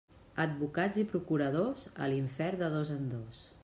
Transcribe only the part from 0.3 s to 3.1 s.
Advocats i procuradors, a l'infern de dos